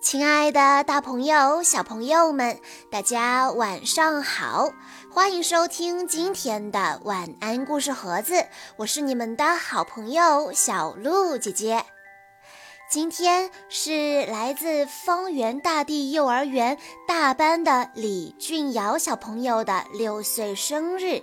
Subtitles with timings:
[0.00, 2.58] 亲爱的，大朋友、小朋友们，
[2.90, 4.72] 大家晚上好！
[5.12, 11.84] 欢迎收听今天的晚安故事盒子，我是你们的好朋友小鹿姐姐。
[12.90, 21.22] 今天是来自方圆大地幼儿园大班的李俊尧小朋友的六岁生日，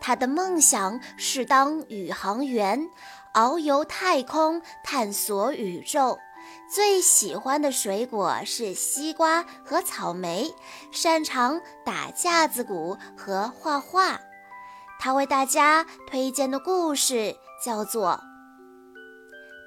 [0.00, 2.88] 他的梦想是当宇航员，
[3.34, 6.18] 遨游太空，探索宇宙。
[6.72, 10.54] 最喜欢的水果是西瓜和草莓，
[10.92, 14.20] 擅长打架子鼓和画画。
[15.00, 17.34] 他为大家推荐的故事
[17.64, 18.20] 叫做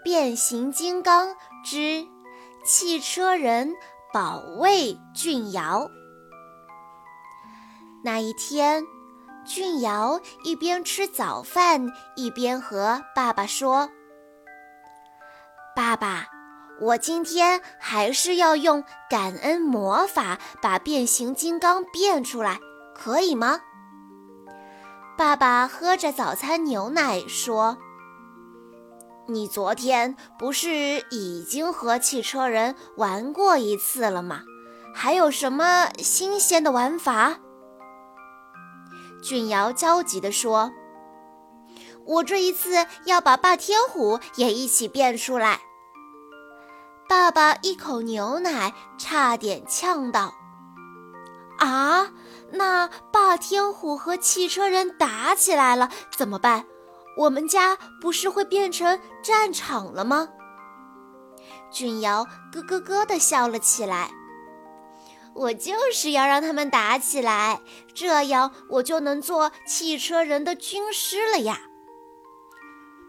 [0.04, 1.36] 《变形金刚
[1.66, 2.08] 之
[2.64, 3.74] 汽车人
[4.14, 5.82] 保卫俊尧》。
[8.06, 8.86] 那一天，
[9.46, 13.90] 俊尧一边吃早饭，一边和爸爸说
[15.76, 16.28] ：“爸爸。”
[16.84, 22.60] 我今天还是要用感恩魔法把变形金刚变出来，
[22.94, 23.62] 可以吗？
[25.18, 27.78] 爸爸喝着早餐牛奶说
[29.28, 34.42] ：“你昨天不是已经和汽车人玩过一次了吗？
[34.94, 37.38] 还有什么新鲜的玩法？”
[39.24, 40.74] 俊尧焦急地说
[42.06, 45.62] ：“我这一次要把霸天虎也一起变出来。”
[47.14, 50.34] 爸爸一口牛奶差点呛到。
[51.60, 52.10] 啊，
[52.50, 56.66] 那霸天虎和汽车人打起来了怎么办？
[57.16, 60.28] 我们家不是会变成战场了吗？
[61.70, 64.10] 俊尧咯咯咯地笑了起来。
[65.36, 67.62] 我就是要让他们打起来，
[67.94, 71.62] 这样我就能做汽车人的军师了呀。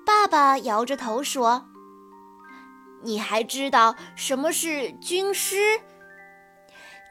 [0.04, 1.70] 爸爸摇着头说。
[3.04, 5.78] 你还知道什么是军师？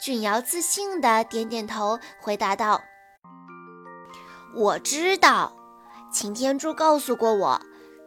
[0.01, 2.81] 俊尧自信地点点头，回答道
[4.57, 5.55] ：“我知道，
[6.11, 7.61] 擎天柱告诉过我，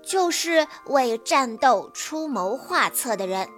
[0.04, 3.48] 就是为战斗出谋划策的人。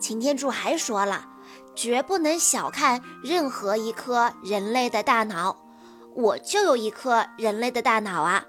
[0.00, 1.28] 擎天柱还说了，
[1.74, 5.54] 绝不能小看任何一颗人类的大脑。
[6.14, 8.42] 我就有一颗人类的大脑啊！”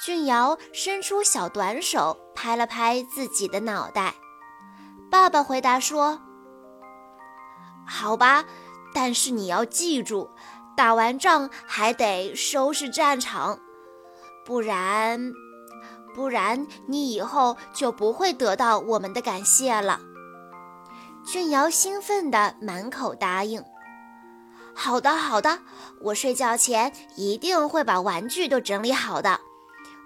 [0.00, 4.14] 俊尧伸出小短手，拍了拍自己的脑袋。
[5.10, 6.20] 爸爸回答说
[7.86, 8.44] ：“好吧，
[8.92, 10.28] 但是你要记住，
[10.76, 13.58] 打完仗还得收拾战场，
[14.44, 15.32] 不然，
[16.14, 20.00] 不然你以后就不会得到我们的感谢了。”
[21.24, 23.64] 俊尧兴奋地满口答应
[24.74, 25.60] ：“好的，好的，
[26.00, 29.40] 我睡觉前一定会把玩具都整理好的。”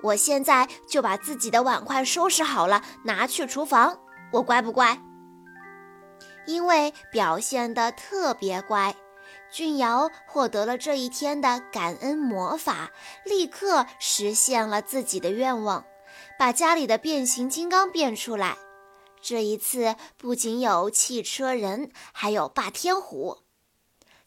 [0.03, 3.99] 我现在就把自己的碗筷收拾好了，拿去厨房。
[4.33, 5.01] 我乖不乖？
[6.47, 8.95] 因为表现得特别乖，
[9.51, 12.91] 俊瑶获得了这一天的感恩魔法，
[13.25, 15.85] 立刻实现了自己的愿望，
[16.39, 18.57] 把家里的变形金刚变出来。
[19.21, 23.39] 这一次不仅有汽车人，还有霸天虎。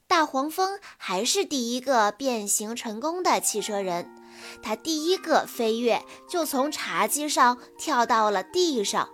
[0.06, 4.14] 大黄蜂还是第一个变形成功的汽车人。
[4.62, 9.10] 他第一个飞跃，就从茶几上跳到了地上。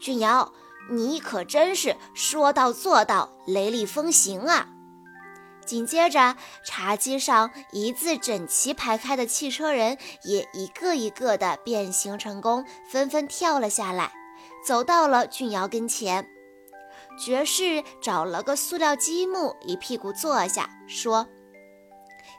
[0.00, 0.52] 俊瑶，
[0.90, 4.68] 你可真是说到做到，雷厉风行啊！
[5.64, 6.36] 紧接着，
[6.66, 14.12] 茶几上一字整齐排开的汽车人也一个一个的变形成功，纷纷跳了下来，
[14.66, 16.28] 走到了俊瑶跟前。
[17.16, 21.28] 爵士找了个塑料积木，一屁股坐下，说：“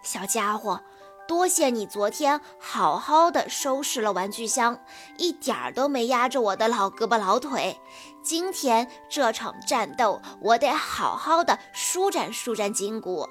[0.04, 0.82] 小家伙。”
[1.26, 4.80] 多谢你昨天好好的收拾了玩具箱，
[5.18, 7.80] 一点儿都没压着我的老胳膊老腿。
[8.22, 13.28] 今天这场战斗，我得好好的舒展舒展筋骨。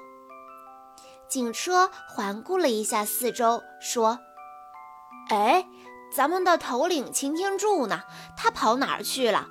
[1.29, 4.19] 警车环顾了一下四周，说
[5.29, 5.65] ：“哎，
[6.11, 8.03] 咱们的头领擎天柱呢？
[8.35, 9.47] 他跑哪儿去了？”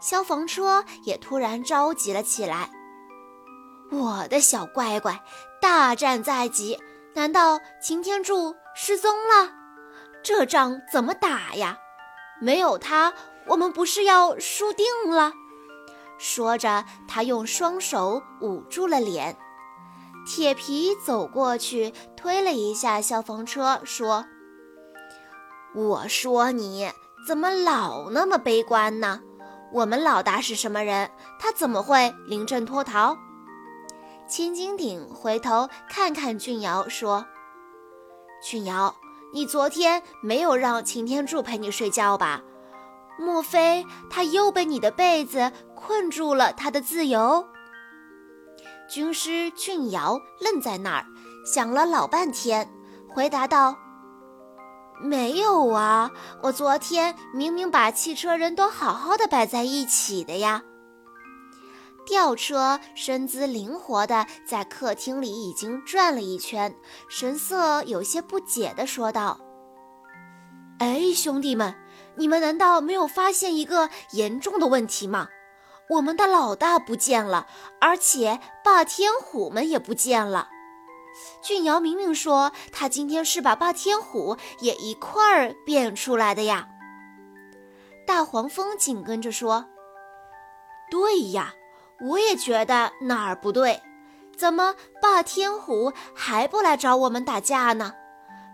[0.00, 2.70] 消防车也突然着急了起来
[3.92, 5.22] ：“我的小乖乖，
[5.60, 6.78] 大战在即！”
[7.14, 9.52] 难道擎天柱失踪了？
[10.22, 11.78] 这仗怎么打呀？
[12.40, 13.12] 没有他，
[13.46, 15.32] 我们不是要输定了？
[16.18, 19.36] 说着，他用双手捂住了脸。
[20.26, 24.26] 铁皮走过去，推了一下消防车，说
[25.74, 26.90] ：“我说你
[27.26, 29.20] 怎么老那么悲观呢？
[29.72, 31.10] 我们老大是什么人？
[31.38, 33.16] 他怎么会临阵脱逃？”
[34.30, 37.26] 千斤顶回头看看俊尧，说
[38.40, 38.94] ：“俊尧，
[39.32, 42.40] 你昨天没有让擎天柱陪你睡觉吧？
[43.18, 47.44] 莫非他又被你的被子困住了他的自由？
[48.88, 51.04] 军师俊尧愣在那儿，
[51.44, 52.70] 想了老半天，
[53.08, 53.76] 回答道
[55.02, 56.12] ：“没有啊，
[56.42, 60.62] 我昨天明明把汽车人都好好的摆在一起的呀。”
[62.10, 66.74] 吊车身姿灵活的在客厅里已经转了一圈，
[67.08, 69.38] 神色有些不解的说道
[70.80, 71.72] ：“哎，兄弟们，
[72.16, 75.28] 你们难道没有发现一个严重的问题吗？”
[75.90, 77.46] 我们的老大不见了，
[77.80, 80.48] 而且霸天虎们也不见了。
[81.40, 86.66] 俊尧明明说他今天是把霸天虎也一块儿变出来的呀。
[88.04, 89.66] 大黄蜂紧跟着说
[90.90, 91.54] ：“对呀，
[92.02, 93.82] 我也觉得哪儿不对，
[94.36, 97.94] 怎么霸天虎还不来找我们打架呢？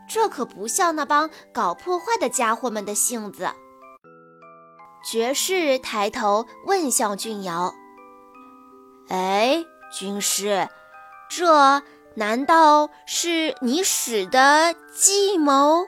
[0.08, 3.50] 这可不像那帮搞破坏的家伙们的性子。”
[5.04, 7.72] 爵士抬头问向俊尧
[9.08, 9.64] ：“哎，
[9.96, 10.68] 军师，
[11.30, 11.82] 这
[12.16, 15.86] 难道是你使的计谋？”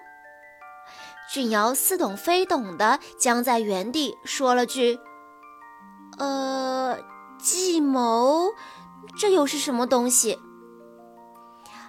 [1.33, 4.99] 俊尧似懂非懂的僵在原地，说了句
[6.19, 6.97] ：“呃，
[7.39, 8.53] 计谋，
[9.19, 10.39] 这又是什么东西？”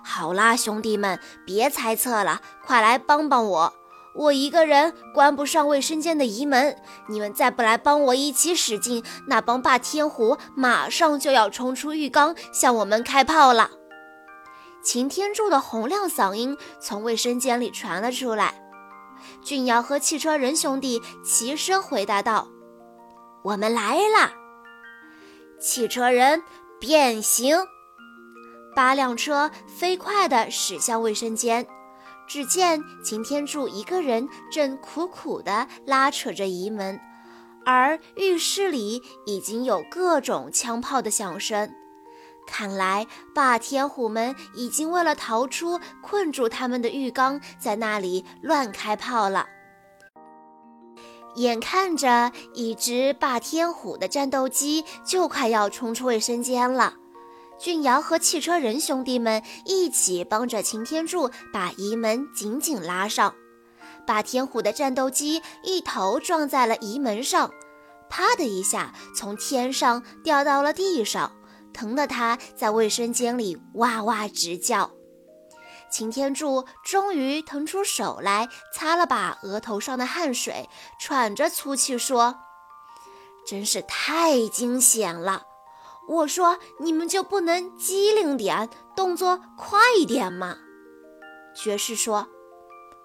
[0.04, 3.74] 好啦，兄弟们，别猜测了，快来帮帮我！
[4.16, 6.76] 我一个人关不上卫生间的移门，
[7.08, 13.70] 你们再不来帮我一起使劲，那帮霸天虎马上就要冲出浴缸向我们开炮了。
[14.84, 18.56] 擎天柱的洪亮嗓音从卫生间里传了出来。
[19.44, 22.48] 俊尧和汽车人兄弟齐声回答道
[23.44, 24.32] ：“我们来啦！”
[25.60, 26.42] 汽车人
[26.80, 27.58] 变形，
[28.74, 31.68] 八辆车飞快地驶向卫生间。
[32.26, 36.98] 只见擎天柱一个人正苦苦地拉扯着移门，
[37.66, 41.74] 而浴室里已经有各种枪炮的响声。
[42.48, 43.06] 看来
[43.36, 49.48] 霸天虎们已经为了逃出困住他们的浴缸，在那里乱开炮了。
[51.36, 56.96] 眼看着一只霸天虎的战斗机就快要冲出卫生间了。
[57.58, 63.36] 俊尧和汽车人兄弟们一起帮着擎天柱把移门紧紧拉上，
[64.08, 67.52] 霸天虎的战斗机一头撞在了移门上，
[68.10, 71.34] 啪的一下从天上掉到了地上，
[71.74, 74.92] 疼得他在卫生间里哇哇直叫。
[75.92, 80.70] 擎天柱终于腾出手来擦了把额头上的汗水，
[81.00, 82.36] 喘着粗气说
[83.48, 85.44] ：“真是太惊险了。”
[86.08, 90.58] 我说：“你们就不能机灵点，动作快一点吗？”
[91.56, 92.28] 爵士说：“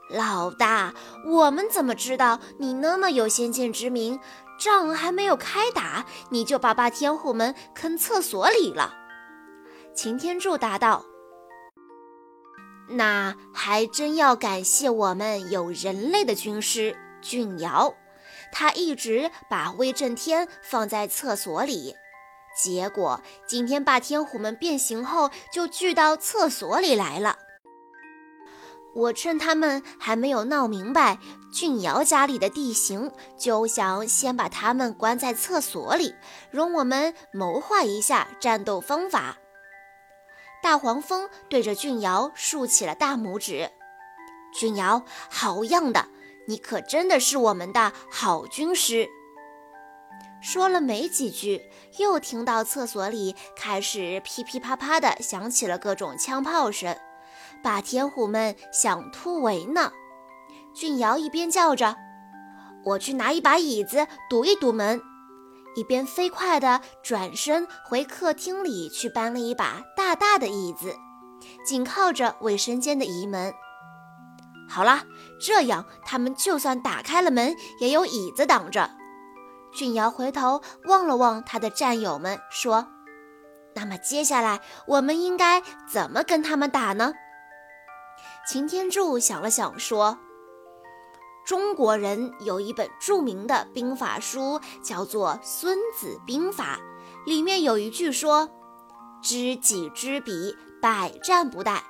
[0.08, 0.94] 老大，
[1.26, 4.19] 我们怎么知道你那么有先见之明？
[4.58, 8.94] 仗还没有开打，你就把霸天虎们坑厕所里了。”
[9.94, 11.04] 擎天柱答道
[12.88, 17.94] ：“那还真要感谢我们有人类的军师俊尧，
[18.52, 21.94] 他一直把威震天放在厕所里。”
[22.56, 27.36] 结果今天霸天虎们变形后就聚到厕所里来了。
[28.94, 31.19] 我趁他们还没有闹明白
[31.52, 36.14] 俊尧家里的地形，就想先把他们关在厕所里，
[36.53, 39.36] 容我们谋划一下战斗方法。
[40.64, 43.70] 大黄蜂对着俊尧竖起了大拇指
[44.58, 46.08] ：“俊尧，好样的！
[46.48, 49.06] 你可真的是我们的好军师。”
[50.40, 51.60] 说了没几句，
[51.98, 56.96] 又听到厕所里开始噼噼啪啪的响起了各种枪炮声，
[57.62, 59.92] 霸天虎们想突围呢。
[60.72, 61.94] 俊尧一边叫着
[62.86, 64.98] “我去拿一把椅子堵一堵门”，
[65.74, 70.94] 一边飞快地转身回客厅里去搬了一把大大的椅子，
[71.66, 73.52] 紧靠着卫生间的移门。
[74.69, 75.04] 好了，
[75.40, 78.90] 这样他们就算打开了门，也有椅子挡着。
[79.74, 82.86] 俊尧回头望了望他的战友们，说
[83.74, 87.12] ：“那么接下来我们应该怎么跟他们打呢？”
[88.48, 90.19] 擎天柱想了想，说
[91.44, 96.79] ：“中国人有一本著名的兵法书，叫做《孙子兵法》，
[97.29, 98.48] 里面有一句说
[99.22, 101.81] ：‘知己知彼，百战不殆。’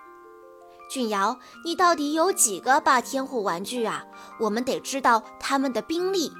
[0.90, 4.04] 俊尧，你到底有几个霸天虎玩具啊？
[4.40, 6.32] 我们得知道他们的兵力。”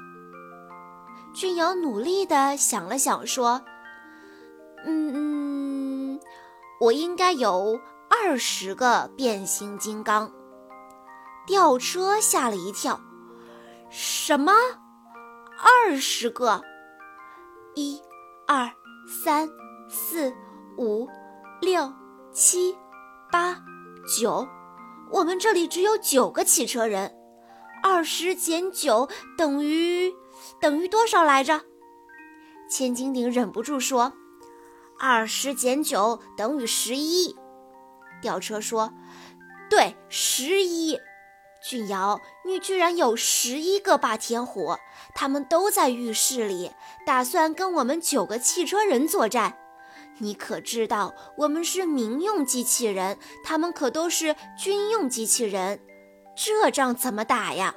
[1.33, 3.61] 俊瑶努力地想了想，说
[4.85, 6.19] ：“嗯，
[6.79, 7.79] 我应该有
[8.09, 10.31] 二十个变形金刚。”
[11.45, 12.99] 吊车吓了一跳
[13.89, 14.51] ：“什么？
[15.57, 16.61] 二十个！
[17.75, 18.01] 一、
[18.47, 18.69] 二、
[19.07, 19.49] 三、
[19.89, 20.33] 四、
[20.77, 21.07] 五、
[21.61, 21.93] 六、
[22.31, 22.75] 七、
[23.31, 23.61] 八、
[24.17, 24.47] 九，
[25.11, 27.13] 我们这里只有九个汽车人。
[27.83, 30.13] 二十减九等于
[30.59, 31.61] 等于多少来着？
[32.69, 34.11] 千斤顶忍不住说
[34.99, 37.35] ：“二十减九等于十一。”
[38.21, 38.91] 吊车说
[39.69, 40.99] ：“对，十一。”
[41.67, 44.77] 俊瑶，你居然有十一个霸天虎，
[45.15, 46.71] 他们都在浴室里，
[47.07, 49.57] 打算跟我们九个汽车人作战。
[50.19, 55.79] 你可知道，我们是民用机器人，他们可都是军用机器人，
[56.35, 57.73] 这仗怎么打呀？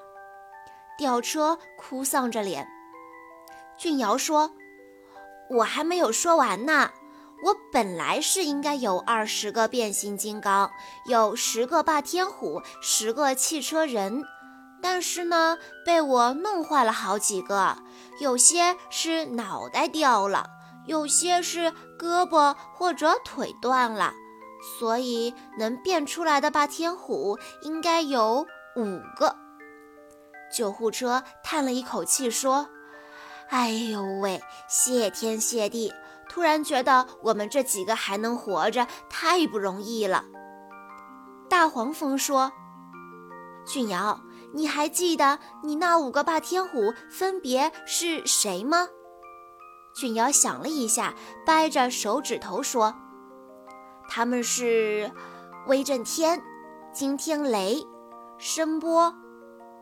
[0.98, 2.68] 吊车哭丧着脸。
[3.78, 4.52] 俊瑶说
[5.48, 6.90] ：“我还没有说完呢。”
[7.40, 10.70] 我本来是应该有二十个变形金刚，
[11.06, 14.24] 有十个霸天虎，十个汽车人，
[14.82, 17.76] 但是呢，被我弄坏了好几个，
[18.20, 20.50] 有些是脑袋掉了，
[20.86, 24.12] 有些是胳膊或者腿断了，
[24.78, 29.36] 所以能变出来的霸天虎应该有五个。
[30.52, 32.68] 救护车叹了一口气说
[33.48, 35.92] ：“哎呦喂，谢天谢地。”
[36.28, 40.24] 突然觉得我们这几个还能活着，太不容易了。
[41.48, 42.52] 大黄蜂说
[43.66, 44.20] ：“俊瑶，
[44.52, 48.88] 你还记得你那五个霸天虎分别是谁吗？”
[49.96, 51.14] 俊瑶想了一下，
[51.46, 52.94] 掰着手指头说
[54.08, 55.10] ：“他们是
[55.66, 56.40] 威震天、
[56.92, 57.82] 惊天雷、
[58.38, 59.12] 声波、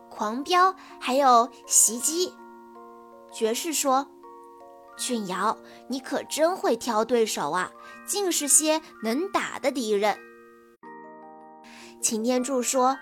[0.09, 2.33] 狂飙，还有袭击。”
[3.31, 4.07] 爵士说。
[4.97, 7.71] 俊瑶，你可真会挑对手啊！
[8.05, 10.17] 尽是些能打的敌人。
[12.01, 12.97] 擎天柱说：“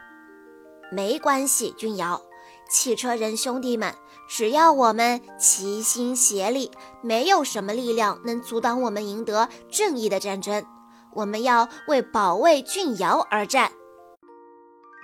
[0.91, 2.21] 没关系，俊瑶，
[2.69, 3.93] 汽车人兄弟们，
[4.27, 6.71] 只要我们齐心协力，
[7.01, 10.65] 没有什么力量能阻挡我们赢得正义的战争。
[11.13, 13.71] 我们要为保卫俊瑶而战。”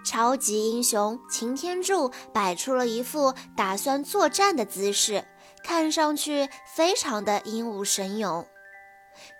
[0.03, 5.23] 超级英雄擎天柱摆出了一副打算作战的姿势。
[5.63, 8.47] 看上去非常的英武神勇，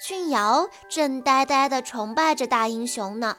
[0.06, 3.38] 俊瑶正呆呆地崇拜着大英雄呢。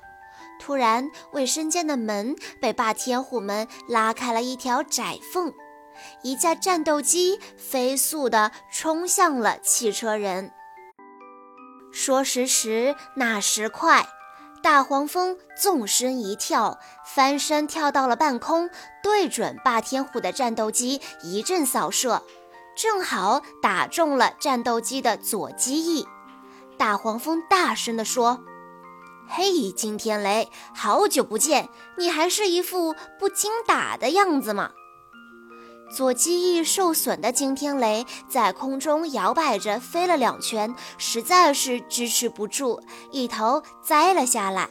[0.61, 5.53] 突然，卫生间的门被霸天虎们拉开了一条窄缝，
[6.23, 10.53] 一架战斗机飞速地冲向了汽车人。
[11.93, 14.07] 说时迟，那时快，
[14.62, 18.71] 大黄蜂纵身一跳，翻身跳到了半空，
[19.03, 22.23] 对准霸天虎的战斗机一阵扫射。
[22.75, 26.07] 正好打中了战斗机的左机翼，
[26.79, 28.41] 大黄蜂大声地说
[29.29, 34.71] ：“嘿，惊天雷，好久不见，你还是一副不经打的样子吗？”
[35.95, 44.71] 左机翼受损的惊天雷在空中摇摆着飞了两圈，实在是支持不住，一头栽了下来。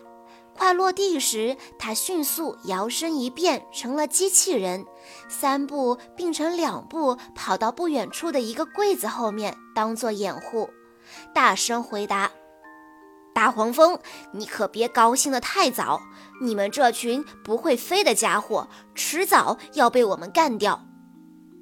[0.62, 4.86] 快落地时，他迅速摇身一变成了机器人，
[5.28, 10.70] 三步并成两步，跑到不远处的一个柜子后面，当做掩护，
[11.34, 12.30] 大声回答
[13.34, 13.98] ：“大黄蜂，
[14.34, 16.00] 你可别高兴得太早，
[16.44, 20.86] 你们这群不会飞的家伙，迟早要被我们干掉。”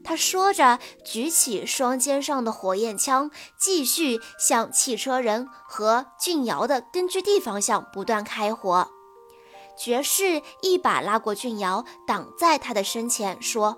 [0.09, 8.89] 他说着，举起双肩上的火焰枪，继续向汽车人和俊瑶的根据地方向不断开火。
[9.77, 13.77] 爵士一把拉过俊瑶，挡在他的身前，说：“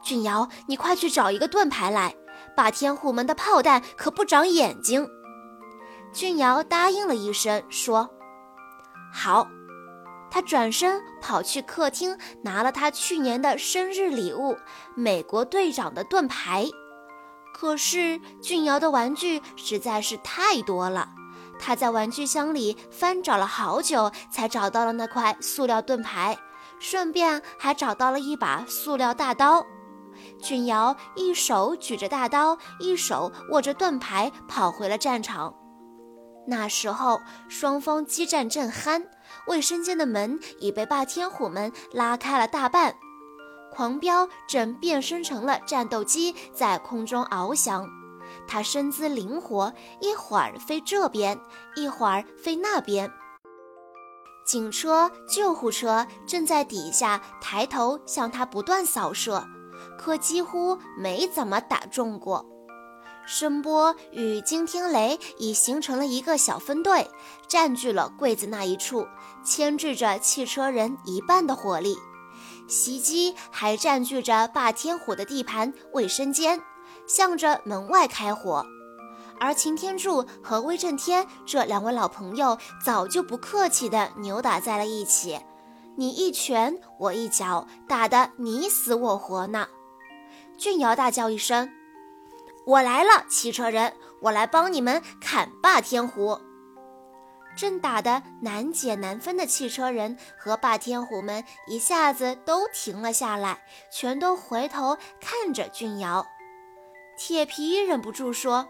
[0.00, 2.14] 俊瑶，你快去找一个盾牌来，
[2.56, 5.08] 霸天虎们的炮弹可不长眼睛。”
[6.14, 8.08] 俊瑶答应了一声，说
[9.12, 9.48] ：“好。”
[10.32, 14.56] 他转身跑去客厅，拿了他去年的生日礼物——
[14.96, 16.66] 美国队长的盾牌。
[17.52, 21.10] 可是俊瑶的玩具实在是太多了，
[21.58, 26.38] 他在玩具箱里翻找了好久，才找到了那块塑料盾牌，
[26.80, 29.66] 顺便还找到了一把塑料大刀。
[30.40, 35.54] 俊瑶一手举着大刀，一手握着盾牌，跑回了战场。
[36.48, 39.04] 那时候，双方激战正酣，
[39.46, 42.94] 卫生间的门已被霸天虎们拉开了大半。
[43.70, 47.88] 狂飙正变身成了战斗机，在空中翱翔。
[48.46, 51.40] 它身姿灵活，一会儿飞这边，
[51.74, 53.10] 一会儿飞那边。
[54.44, 59.46] 警车、救护车正在底下抬头向它不断扫射，
[59.98, 62.44] 可几乎没怎么打中过。
[63.26, 67.08] 声波与惊天雷已形成了一个小分队，
[67.48, 69.06] 占据了柜子那一处，
[69.44, 71.96] 牵制着汽车人一半的火力。
[72.68, 76.60] 袭击还占据着霸天虎的地盘卫生间，
[77.06, 78.64] 向着门外开火。
[79.38, 85.40] 而擎天柱和威震天这两位老朋友早就不客气地扭打在了一起，
[85.96, 89.66] 你一拳我一脚，打得你死我活呢。
[90.56, 91.68] 俊瑶大叫一声
[92.64, 96.40] ：“我来了，汽车人，我来帮你们砍霸天虎！”
[97.54, 106.26] 正打得难解难分的汽车人和霸天虎们一下子都停了下来，全都回头看着俊瑶。
[107.18, 108.68] 铁皮忍不住说。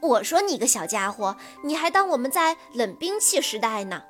[0.00, 4.02] 我说你个小家伙，你还当我们在冷兵器时代呢？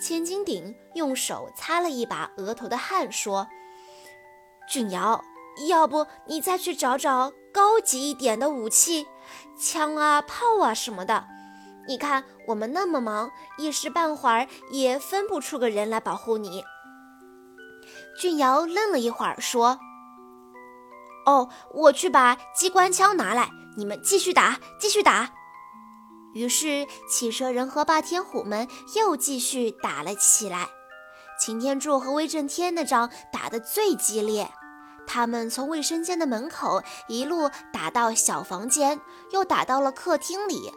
[0.00, 3.48] 千斤顶用手擦了一把额头的汗，说
[4.66, 5.22] ：“俊瑶，
[5.68, 9.08] 要不你再去找找高级一点的武器，
[9.58, 11.26] 枪啊、炮啊什么的。
[11.88, 16.64] 你看我们那么忙，一时半会儿也分不出个人来保护你。”
[18.16, 19.80] 俊瑶愣了一会儿，说
[21.26, 25.32] ：“哦，我去把机关枪拿来。”你们继续打，继续打。
[26.34, 30.68] 于是，汽车人和霸天虎们又继续打了起来。
[31.40, 34.48] 擎天柱和威震天那仗打得最激烈，
[35.08, 39.00] 他们从卫生间的门口一路打到小房间，
[39.32, 40.70] 又打到了客厅里。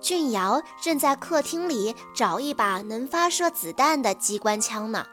[0.00, 5.06] 俊瑶正在客厅里找一把能发射子弹的机关枪呢。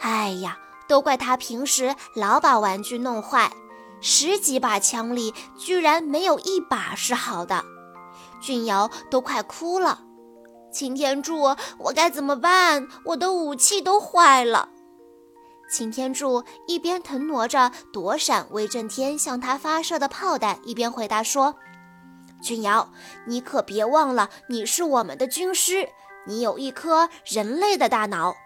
[0.00, 0.58] 哎呀，
[0.88, 3.50] 都怪他平时老把玩具弄坏。
[4.00, 7.64] 十几把枪里，居然没有一把是好的，
[8.40, 10.00] 俊瑶都快哭了。
[10.72, 12.88] 擎天柱，我该怎么办？
[13.04, 14.70] 我的武器都坏了。
[15.72, 21.56] 擎天柱一边腾挪着躲闪威震天向他发射的炮弹，一边回答说
[22.44, 22.92] ：“俊瑶，
[23.26, 25.88] 你可别忘了，你是我们的军师，
[26.26, 28.36] 你有一颗人类的大脑，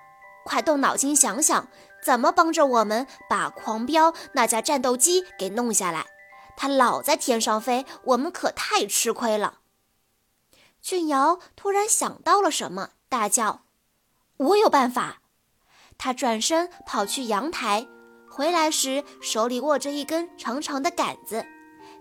[0.45, 1.69] 快动脑筋想想。”
[2.05, 6.07] 怎么帮着我们把狂飙那架战斗机给弄下来？
[6.57, 9.59] 它老在天上飞，我们可太吃亏了。
[10.81, 13.63] 俊瑶突然想到了什么，大叫
[14.39, 15.23] ：“我有办法！”
[15.99, 17.87] 他转身跑去阳台，
[18.31, 21.45] 回来时手里握着一根长长的杆子，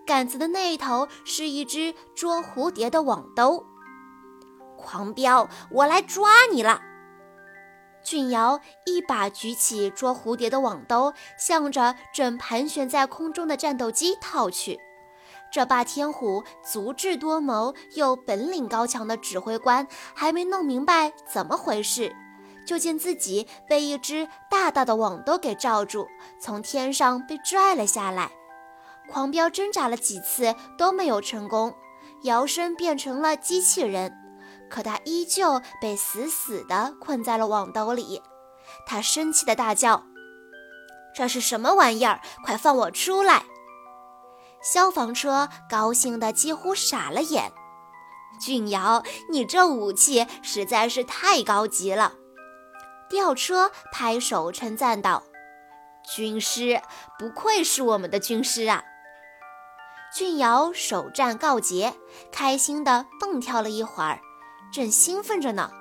[0.06, 3.66] 杆子的那一头是一只捉蝴蝶的网兜。
[4.78, 6.82] 狂飙，我来抓你了！
[8.04, 14.80] 俊瑶一把举起捉蝴蝶的网兜，向着正盘旋在空中的战斗机套去。
[15.52, 22.14] 这霸天虎足智多谋又本领高强的指挥官还没弄明白怎么回事，
[22.66, 26.08] 就见自己被一只大大的网兜给罩住，
[26.42, 28.32] 从天上被拽了下来。
[29.10, 31.74] 狂飙挣扎了几次都没有成功，
[32.24, 34.12] 摇身变成了机器人。
[34.68, 38.22] 可他依旧被死死地困在了网兜里，
[38.88, 40.04] 他生气地大叫
[41.14, 42.20] ：“这是什么玩意儿？
[42.44, 43.46] 快放我出来！”
[44.64, 47.54] 消防车高兴得几乎傻了眼。
[48.42, 52.14] 俊瑶，你这武器实在是太高级了！
[53.10, 55.24] 吊车拍手称赞道
[56.16, 56.82] ：“军师，
[57.20, 58.84] 不愧是我们的军师啊！”
[60.16, 61.94] 俊瑶首战告捷，
[62.32, 64.20] 开心地蹦跳了一会儿。
[64.74, 65.72] 正兴奋着呢，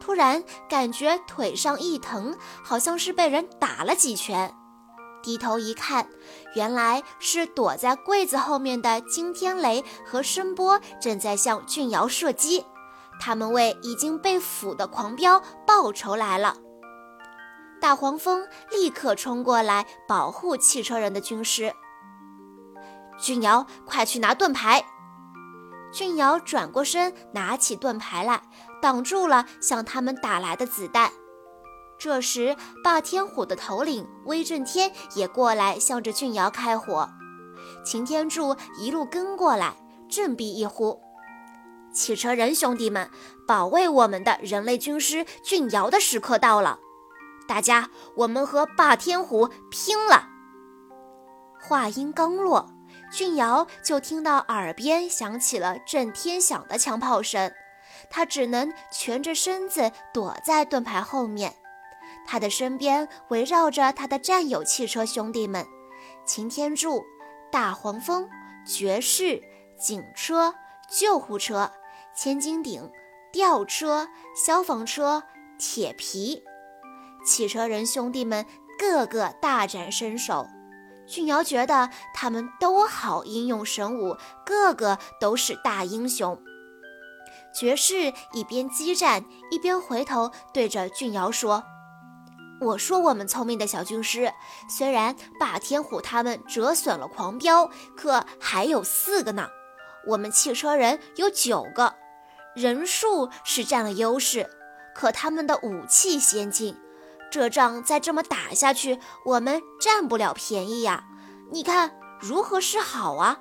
[0.00, 4.54] 突然感觉腿上一疼，好像是被人打了几拳。
[5.22, 6.08] 低头一看，
[6.54, 12.64] 原来是躲在柜子后面的惊天雷和声波正在向俊瑶射击，
[13.20, 16.56] 他们为已经被俘的狂飙报仇来了。
[17.86, 21.72] 大黄蜂立刻冲过来保护汽车人的军师。
[23.16, 24.84] 俊瑶，快去拿盾牌！
[25.92, 28.42] 俊瑶转过身，拿起盾牌来，
[28.82, 31.12] 挡住了向他们打来的子弹。
[31.96, 37.08] 这时，霸天虎的头领威震天也过来，向着俊瑶开火。
[37.84, 39.76] 擎天柱一路跟过来，
[40.08, 41.00] 振臂一呼
[41.94, 43.08] ：“汽车人兄弟们，
[43.46, 46.80] 保卫我们的人类军师俊瑶的时刻到了！
[47.46, 50.28] 大家，我们和霸天虎拼了！”
[51.60, 52.70] 话音刚落。
[53.12, 57.52] 俊瑶就听到耳边响起了震天响的枪炮声，
[58.10, 61.54] 他只能蜷着身子躲在盾牌后面。
[62.26, 65.64] 他的身边围绕着他的战友汽车兄弟们：
[66.24, 67.04] 擎天柱、
[67.52, 68.28] 大黄蜂、
[68.66, 69.40] 爵士、
[69.78, 70.54] 警车、
[70.88, 71.70] 救护车、
[72.14, 72.90] 千斤顶、
[73.32, 75.22] 吊车、消防车、
[75.58, 76.42] 铁皮。
[77.26, 78.46] 汽车人兄弟们
[78.78, 80.46] 个个大展身手。
[81.06, 86.40] 俊瑶觉得他们都好英勇神武，个个都是大英雄。
[87.54, 91.62] 爵士一边激战，一边回头对着俊瑶说
[92.60, 94.32] ：“我说我们聪明的小军师，
[94.68, 99.48] 虽然霸天虎他们折损了狂飙，可还有四个呢。
[100.08, 101.94] 我们汽车人有九个，
[102.54, 104.50] 人数是占了优势，
[104.94, 106.76] 可他们的武器先进。
[107.36, 111.04] 这仗再这么打下去，我们占不了便宜呀！
[111.52, 113.36] 你看如何是好啊？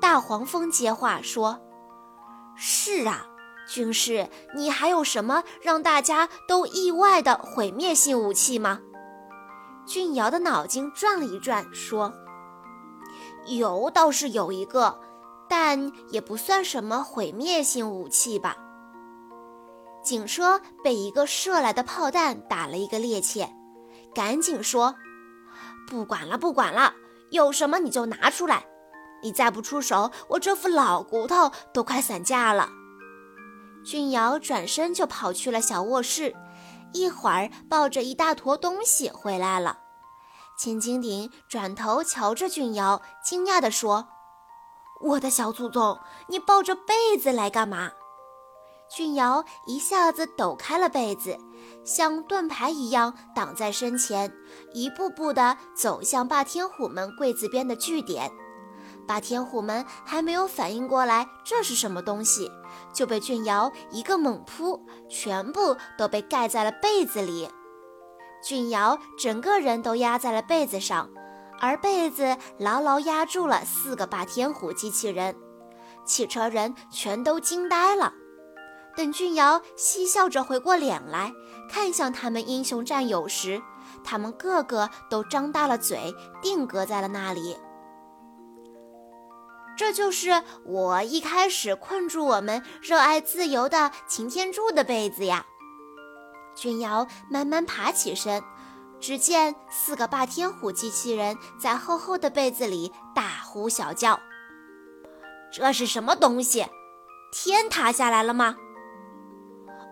[0.00, 1.60] 大黄蜂接话说
[2.56, 3.26] ：“是啊。”
[3.68, 8.80] 军师，你还有什么让大家都意外的毁灭性武器吗？
[9.86, 12.14] 俊尧的脑筋转了一转，说
[13.44, 14.98] ：“有倒是有一个，
[15.50, 18.56] 但也不算什么毁灭性武器吧。”
[20.02, 23.48] 警车被一个射来的炮弹打了一个趔趄，
[24.14, 24.94] 赶紧说
[25.86, 26.94] ：“不管了，不管了，
[27.30, 28.66] 有什么你就拿出来。
[29.22, 32.70] 你再不出手，我这副老骨头都快散架了。”
[33.84, 36.34] 俊尧转身就跑去了小卧室，
[36.92, 39.78] 一会儿抱着一大坨东西回来了。
[40.58, 44.08] 千斤顶转头瞧着俊尧，惊讶地说
[45.02, 47.92] ：“我的小祖宗，你抱着被子来干嘛？”
[48.90, 51.38] 俊尧一下子抖开了被子，
[51.84, 54.32] 像盾牌一样挡在身前，
[54.74, 58.28] 一步步地走向霸天虎们柜子边的据点。
[59.06, 62.50] 霸天虎们还没有反应过来这是什么东西，
[62.92, 67.48] 就被俊尧一个猛扑，全部都被盖在了被子里。
[68.42, 71.08] 俊尧整个人都压在了被子上，
[71.60, 75.36] 而被子牢牢压住了四个霸天虎机器人。
[76.04, 78.12] 汽车人全都惊呆了。
[79.00, 81.32] 等俊尧嬉笑着回过脸来，
[81.70, 83.62] 看向他们英雄战友时，
[84.04, 87.56] 他们个个都张大了嘴，定格在了那里。
[89.74, 95.46] 这就是我一开始困住我们热爱自由的擎天柱的被子呀！
[96.54, 98.42] 俊尧慢慢爬起身，
[99.00, 104.20] 只见四个霸天虎机器人在厚厚的被子里大呼小叫
[105.50, 106.66] ：“这是什么东西？
[107.32, 108.56] 天塌下来了吗？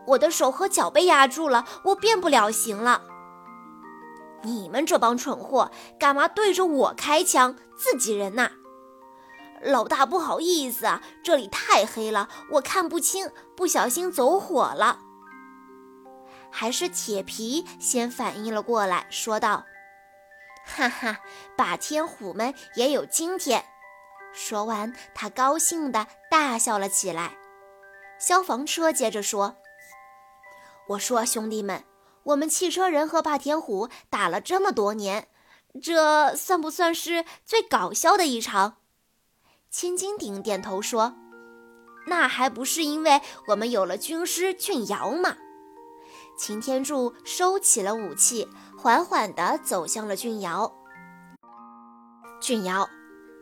[0.08, 3.02] 我的手和脚被压住了，我变不了形了！
[4.42, 7.56] 你们这帮蠢货，干嘛对着我开枪？
[7.76, 8.50] 自己人呐！”
[9.60, 15.00] 老大，不好意思啊，这里太黑了，我看不清，不小心走火了。
[16.50, 19.64] 还是铁皮先反应了过来，说道
[20.64, 21.18] ：“哈哈，
[21.56, 23.64] 霸天虎们也有今天。”
[24.32, 27.32] 说完，他高兴地大笑了起来。
[28.18, 29.56] 消防车接着说
[30.88, 31.84] ：“我说兄弟们，
[32.22, 35.28] 我们汽车人和霸天虎打了这么多年，
[35.82, 38.76] 这算不算是最搞笑的一场？”
[39.70, 41.14] 千斤顶点头说
[42.08, 45.36] ：“那还不是因为我们有了军师俊瑶吗？”
[46.38, 48.48] 擎天柱收起了武器，
[48.78, 50.72] 缓缓地走向了俊瑶。
[52.40, 52.88] 俊瑶，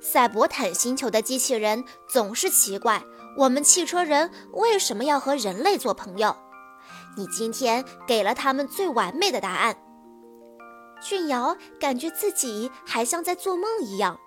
[0.00, 3.04] 赛博坦星球的机器人总是奇怪，
[3.36, 6.34] 我们汽车人为什么要和人类做朋友？
[7.16, 9.76] 你今天给了他们最完美的答案。
[11.00, 14.18] 俊尧感觉自己还像在做梦一样。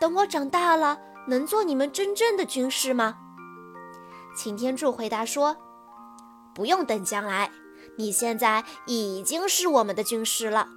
[0.00, 3.16] 等我长大了，能做你们真正的军师吗？
[4.36, 5.56] 擎天柱回答说
[6.54, 7.50] ：“不用等将来，
[7.96, 10.68] 你现在已经是我们的军师了。”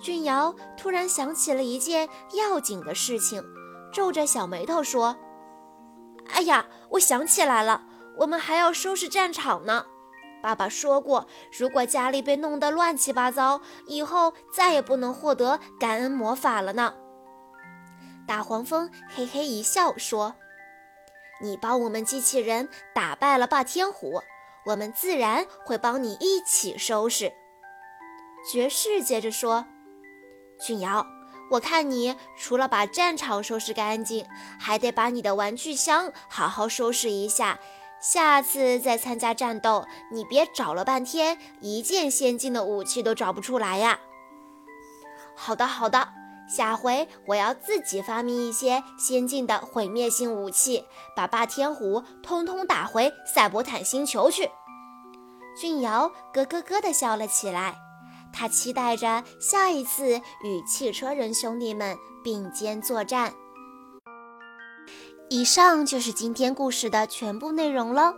[0.00, 3.42] 俊尧突然想起了一件要紧的事情，
[3.92, 5.16] 皱着小眉头说
[6.30, 7.82] ：“哎呀，我想起来了，
[8.18, 9.86] 我们还要收拾战场呢。
[10.40, 11.26] 爸爸说过，
[11.56, 16.94] 如果家里被弄得乱七八糟，以后再也不能获得感恩魔法了呢。”
[18.26, 20.36] 大黄蜂嘿嘿一笑说
[21.42, 24.22] ：“你帮我们机器人打败了霸天虎，
[24.66, 27.32] 我们自然会帮你一起收拾。”
[28.48, 29.66] 爵士接着说
[30.60, 31.04] ：“俊尧，
[31.50, 34.24] 我看你除了把战场收拾干净，
[34.60, 37.58] 还得把你的玩具箱好好收拾一下。
[38.00, 43.98] 下次再参加战斗，你别找了半天，一件先进的武器都找不出来呀。
[45.34, 46.08] ”“好的，好的。”
[46.48, 54.48] 下回我要自己发明一些先进的毁灭性武器，把霸天虎通通打回赛博坦星球去。
[55.60, 57.76] 俊尧咯咯咯地笑了起来，
[58.32, 63.34] 他期待着下一次与汽车人兄弟们并肩作战。
[65.30, 68.14] 以上就是今天故事的全部内容了。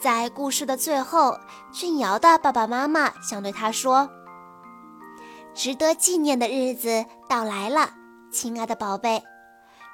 [0.00, 1.38] 在故事的最后，
[1.70, 4.08] 俊瑶的爸爸妈妈想对他说。
[5.54, 7.90] 值得纪念的日子到来了，
[8.32, 9.22] 亲爱的宝贝。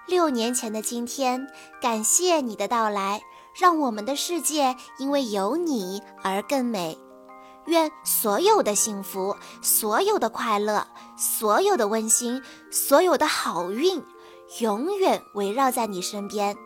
[0.07, 1.49] 六年前的今天，
[1.83, 3.23] 感谢你的到来，
[3.59, 6.97] 让我们的世界因为有你而更美。
[7.67, 14.01] 愿所有的幸福、所有的快乐、所有的温馨、所有的好运，
[14.61, 16.57] 永远围绕在你身边。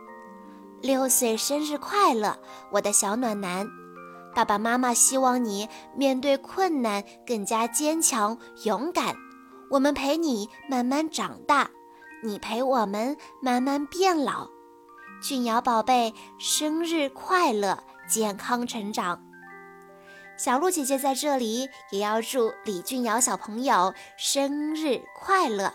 [0.81, 2.39] 六岁生日快乐，
[2.73, 3.69] 我的小暖男！
[4.35, 9.17] 爸爸妈妈希望你面对困难更加坚强勇敢。
[9.71, 11.71] 我们陪你慢慢长大，
[12.23, 14.49] 你陪我们慢慢变老。
[15.23, 19.23] 俊瑶宝贝，生日快乐，健康成长！
[20.39, 25.75] 小鹿姐姐在这里也要祝李俊瑶小朋友生日快乐。